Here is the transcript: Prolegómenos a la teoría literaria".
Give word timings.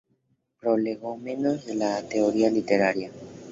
Prolegómenos 0.59 1.67
a 1.67 1.75
la 1.75 2.01
teoría 2.09 2.49
literaria". 2.49 3.11